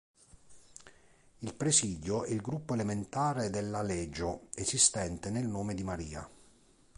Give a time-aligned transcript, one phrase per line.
[1.41, 6.27] Il "Presidio" è il gruppo elementare della "Legio", esistente nel nome di Maria.